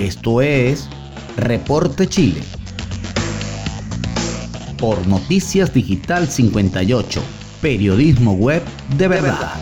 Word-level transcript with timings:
Esto 0.00 0.40
es 0.40 0.88
Reporte 1.36 2.06
Chile. 2.06 2.40
Por 4.78 5.06
Noticias 5.06 5.74
Digital 5.74 6.26
58, 6.26 7.22
periodismo 7.60 8.32
web 8.32 8.62
de 8.96 9.08
verdad. 9.08 9.52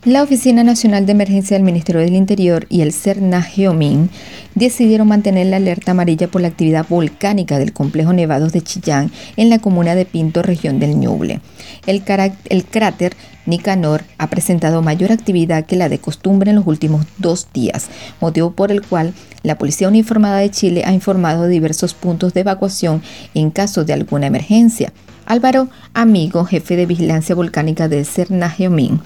La 0.05 0.23
Oficina 0.23 0.63
Nacional 0.65 1.07
de 1.07 1.13
Emergencia 1.13 1.57
del 1.57 1.65
Ministerio 1.65 2.03
del 2.03 2.13
Interior 2.13 2.67
y 2.69 2.83
el 2.83 2.93
CERNA 2.93 3.41
Geomin 3.41 4.11
decidieron 4.55 5.09
mantener 5.09 5.47
la 5.47 5.57
alerta 5.57 5.93
amarilla 5.93 6.29
por 6.29 6.43
la 6.43 6.49
actividad 6.49 6.85
volcánica 6.87 7.59
del 7.59 7.73
complejo 7.73 8.13
Nevados 8.13 8.53
de 8.53 8.61
Chillán 8.61 9.11
en 9.39 9.49
la 9.49 9.61
comuna 9.61 9.95
de 9.95 10.05
Pinto, 10.05 10.43
región 10.43 10.79
del 10.79 11.01
Ñuble. 11.01 11.41
El, 11.87 12.03
cráter 12.03 13.17
Nicanor 13.47 14.05
ha 14.19 14.29
presentado 14.29 14.83
mayor 14.83 15.11
actividad 15.11 15.65
que 15.65 15.77
la 15.77 15.89
de 15.89 15.99
costumbre 15.99 16.51
en 16.51 16.57
los 16.57 16.67
últimos 16.67 17.07
dos 17.17 17.49
días, 17.55 17.87
motivo 18.21 18.51
por 18.51 18.73
el 18.73 18.83
cual 18.83 19.15
la 19.43 19.57
Policía 19.57 19.89
Uniformada 19.89 20.37
de 20.37 20.51
Chile 20.51 20.83
ha 20.85 20.93
informado 20.93 21.45
de 21.45 21.49
diversos 21.49 21.95
puntos 21.95 22.35
de 22.35 22.41
evacuación 22.41 23.01
en 23.33 23.51
caso 23.51 23.87
de 23.87 23.95
alguna 23.95 24.27
emergencia. 24.27 24.93
Álvaro 25.25 25.71
Amigo, 25.95 26.45
jefe 26.45 26.77
de 26.77 26.85
vigilancia 26.85 27.35
volcánica 27.35 27.89
del 27.89 28.05
CERNA 28.05 28.51
Geomin, 28.51 29.01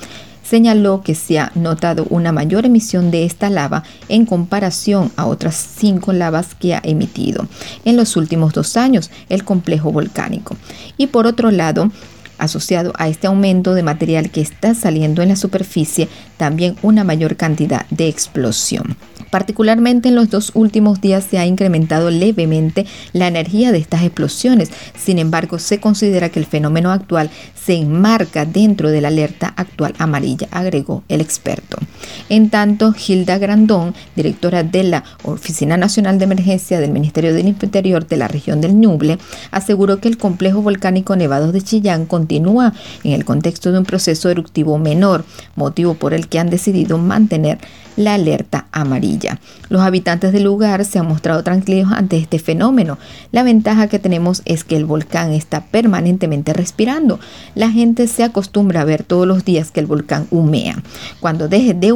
señaló 0.48 1.02
que 1.02 1.14
se 1.14 1.38
ha 1.38 1.52
notado 1.54 2.06
una 2.10 2.32
mayor 2.32 2.64
emisión 2.64 3.10
de 3.10 3.24
esta 3.24 3.50
lava 3.50 3.82
en 4.08 4.24
comparación 4.24 5.12
a 5.16 5.26
otras 5.26 5.54
cinco 5.54 6.12
lavas 6.12 6.54
que 6.54 6.74
ha 6.74 6.80
emitido 6.82 7.46
en 7.84 7.96
los 7.96 8.16
últimos 8.16 8.52
dos 8.52 8.76
años 8.76 9.10
el 9.28 9.44
complejo 9.44 9.92
volcánico. 9.92 10.56
Y 10.96 11.08
por 11.08 11.26
otro 11.26 11.50
lado, 11.50 11.90
asociado 12.38 12.92
a 12.96 13.08
este 13.08 13.26
aumento 13.26 13.74
de 13.74 13.82
material 13.82 14.30
que 14.30 14.40
está 14.40 14.74
saliendo 14.74 15.22
en 15.22 15.30
la 15.30 15.36
superficie, 15.36 16.08
también 16.36 16.76
una 16.82 17.04
mayor 17.04 17.36
cantidad 17.36 17.86
de 17.90 18.08
explosión. 18.08 18.96
Particularmente 19.30 20.08
en 20.08 20.14
los 20.14 20.30
dos 20.30 20.52
últimos 20.54 21.00
días 21.00 21.24
se 21.24 21.38
ha 21.38 21.46
incrementado 21.46 22.10
levemente 22.10 22.86
la 23.12 23.28
energía 23.28 23.72
de 23.72 23.78
estas 23.78 24.02
explosiones. 24.02 24.70
Sin 24.96 25.18
embargo, 25.18 25.58
se 25.58 25.80
considera 25.80 26.28
que 26.28 26.40
el 26.40 26.46
fenómeno 26.46 26.92
actual 26.92 27.30
se 27.54 27.74
enmarca 27.74 28.46
dentro 28.46 28.90
de 28.90 29.00
la 29.00 29.08
alerta 29.08 29.52
actual 29.56 29.94
amarilla, 29.98 30.48
agregó 30.50 31.04
el 31.08 31.20
experto. 31.20 31.78
En 32.28 32.50
tanto, 32.50 32.92
Gilda 32.92 33.38
Grandón, 33.38 33.94
directora 34.16 34.62
de 34.62 34.84
la 34.84 35.04
Oficina 35.24 35.76
Nacional 35.76 36.18
de 36.18 36.24
Emergencia 36.24 36.80
del 36.80 36.92
Ministerio 36.92 37.34
del 37.34 37.48
Interior 37.48 38.06
de 38.06 38.16
la 38.16 38.28
región 38.28 38.60
del 38.60 38.78
Ñuble, 38.78 39.18
aseguró 39.50 40.00
que 40.00 40.08
el 40.08 40.18
complejo 40.18 40.62
volcánico 40.62 41.16
Nevados 41.16 41.52
de 41.52 41.62
Chillán 41.62 42.06
continúa 42.06 42.72
en 43.04 43.12
el 43.12 43.24
contexto 43.24 43.72
de 43.72 43.78
un 43.78 43.84
proceso 43.84 44.30
eruptivo 44.30 44.78
menor, 44.78 45.24
motivo 45.56 45.94
por 45.94 46.14
el 46.14 46.28
que 46.28 46.38
han 46.38 46.50
decidido 46.50 46.98
mantener 46.98 47.58
la 47.98 48.14
alerta 48.14 48.66
amarilla. 48.70 49.40
Los 49.68 49.82
habitantes 49.82 50.32
del 50.32 50.44
lugar 50.44 50.84
se 50.84 51.00
han 51.00 51.08
mostrado 51.08 51.42
tranquilos 51.42 51.90
ante 51.92 52.16
este 52.16 52.38
fenómeno. 52.38 52.96
La 53.32 53.42
ventaja 53.42 53.88
que 53.88 53.98
tenemos 53.98 54.42
es 54.44 54.62
que 54.62 54.76
el 54.76 54.84
volcán 54.84 55.32
está 55.32 55.64
permanentemente 55.64 56.52
respirando. 56.52 57.18
La 57.56 57.70
gente 57.70 58.06
se 58.06 58.22
acostumbra 58.22 58.82
a 58.82 58.84
ver 58.84 59.02
todos 59.02 59.26
los 59.26 59.44
días 59.44 59.72
que 59.72 59.80
el 59.80 59.86
volcán 59.86 60.28
humea. 60.30 60.80
Cuando 61.18 61.48
deje 61.48 61.74
de 61.74 61.90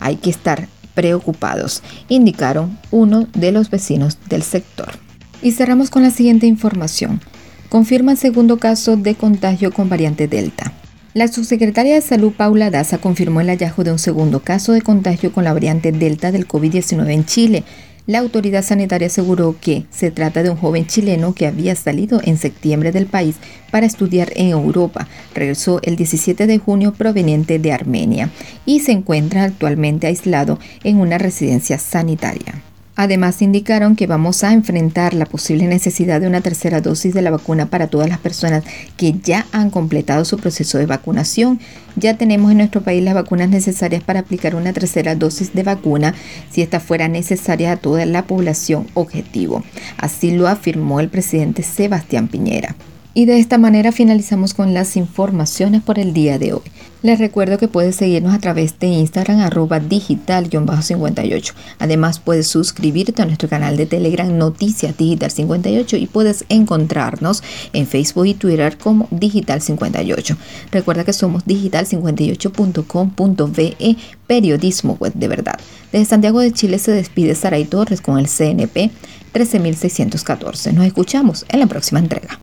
hay 0.00 0.16
que 0.16 0.30
estar 0.30 0.68
preocupados, 0.94 1.82
indicaron 2.08 2.78
uno 2.90 3.26
de 3.34 3.52
los 3.52 3.70
vecinos 3.70 4.18
del 4.28 4.42
sector. 4.42 4.90
Y 5.42 5.52
cerramos 5.52 5.90
con 5.90 6.02
la 6.02 6.10
siguiente 6.10 6.46
información. 6.46 7.20
Confirma 7.68 8.12
el 8.12 8.18
segundo 8.18 8.58
caso 8.58 8.96
de 8.96 9.14
contagio 9.14 9.72
con 9.72 9.88
variante 9.88 10.28
Delta. 10.28 10.72
La 11.14 11.28
subsecretaria 11.28 11.94
de 11.94 12.00
Salud 12.00 12.32
Paula 12.32 12.70
Daza 12.70 12.98
confirmó 12.98 13.40
el 13.40 13.48
hallazgo 13.48 13.84
de 13.84 13.92
un 13.92 13.98
segundo 13.98 14.40
caso 14.40 14.72
de 14.72 14.82
contagio 14.82 15.32
con 15.32 15.44
la 15.44 15.52
variante 15.52 15.92
Delta 15.92 16.32
del 16.32 16.48
COVID-19 16.48 17.10
en 17.12 17.26
Chile. 17.26 17.64
La 18.04 18.18
autoridad 18.18 18.64
sanitaria 18.64 19.06
aseguró 19.06 19.54
que 19.60 19.86
se 19.90 20.10
trata 20.10 20.42
de 20.42 20.50
un 20.50 20.56
joven 20.56 20.86
chileno 20.86 21.34
que 21.34 21.46
había 21.46 21.76
salido 21.76 22.20
en 22.24 22.36
septiembre 22.36 22.90
del 22.90 23.06
país 23.06 23.36
para 23.70 23.86
estudiar 23.86 24.32
en 24.34 24.48
Europa. 24.48 25.06
Regresó 25.34 25.80
el 25.82 25.94
17 25.94 26.48
de 26.48 26.58
junio 26.58 26.94
proveniente 26.94 27.60
de 27.60 27.72
Armenia 27.72 28.30
y 28.66 28.80
se 28.80 28.90
encuentra 28.90 29.44
actualmente 29.44 30.08
aislado 30.08 30.58
en 30.82 30.98
una 30.98 31.18
residencia 31.18 31.78
sanitaria. 31.78 32.62
Además, 32.94 33.40
indicaron 33.40 33.96
que 33.96 34.06
vamos 34.06 34.44
a 34.44 34.52
enfrentar 34.52 35.14
la 35.14 35.24
posible 35.24 35.66
necesidad 35.66 36.20
de 36.20 36.26
una 36.26 36.42
tercera 36.42 36.82
dosis 36.82 37.14
de 37.14 37.22
la 37.22 37.30
vacuna 37.30 37.66
para 37.66 37.86
todas 37.86 38.08
las 38.08 38.18
personas 38.18 38.64
que 38.98 39.14
ya 39.22 39.46
han 39.52 39.70
completado 39.70 40.24
su 40.26 40.36
proceso 40.36 40.76
de 40.76 40.86
vacunación. 40.86 41.58
Ya 41.96 42.18
tenemos 42.18 42.50
en 42.50 42.58
nuestro 42.58 42.82
país 42.82 43.02
las 43.02 43.14
vacunas 43.14 43.48
necesarias 43.48 44.02
para 44.02 44.20
aplicar 44.20 44.54
una 44.54 44.74
tercera 44.74 45.14
dosis 45.14 45.54
de 45.54 45.62
vacuna 45.62 46.14
si 46.50 46.60
esta 46.60 46.80
fuera 46.80 47.08
necesaria 47.08 47.72
a 47.72 47.76
toda 47.76 48.04
la 48.04 48.26
población 48.26 48.86
objetivo. 48.92 49.64
Así 49.96 50.32
lo 50.32 50.46
afirmó 50.46 51.00
el 51.00 51.08
presidente 51.08 51.62
Sebastián 51.62 52.28
Piñera. 52.28 52.76
Y 53.14 53.26
de 53.26 53.38
esta 53.38 53.58
manera 53.58 53.92
finalizamos 53.92 54.54
con 54.54 54.72
las 54.72 54.96
informaciones 54.96 55.82
por 55.82 55.98
el 55.98 56.14
día 56.14 56.38
de 56.38 56.54
hoy. 56.54 56.62
Les 57.02 57.18
recuerdo 57.18 57.58
que 57.58 57.68
puedes 57.68 57.96
seguirnos 57.96 58.32
a 58.32 58.38
través 58.38 58.78
de 58.78 58.86
Instagram 58.86 59.40
arroba 59.40 59.80
digital-58. 59.80 61.52
Además 61.78 62.20
puedes 62.20 62.46
suscribirte 62.46 63.20
a 63.20 63.26
nuestro 63.26 63.50
canal 63.50 63.76
de 63.76 63.84
Telegram 63.86 64.38
Noticias 64.38 64.96
Digital 64.96 65.30
58 65.30 65.96
y 65.96 66.06
puedes 66.06 66.44
encontrarnos 66.48 67.42
en 67.72 67.88
Facebook 67.88 68.26
y 68.26 68.34
Twitter 68.34 68.78
como 68.78 69.08
Digital 69.10 69.60
58. 69.60 70.36
Recuerda 70.70 71.02
que 71.04 71.12
somos 71.12 71.44
digital58.com.be, 71.44 73.96
periodismo 74.26 74.96
web 75.00 75.12
de 75.14 75.28
verdad. 75.28 75.58
Desde 75.90 76.06
Santiago 76.06 76.38
de 76.40 76.52
Chile 76.52 76.78
se 76.78 76.92
despide 76.92 77.34
Saray 77.34 77.64
Torres 77.64 78.00
con 78.00 78.16
el 78.18 78.28
CNP 78.28 78.92
13614. 79.32 80.72
Nos 80.72 80.86
escuchamos 80.86 81.44
en 81.48 81.58
la 81.60 81.66
próxima 81.66 81.98
entrega. 81.98 82.38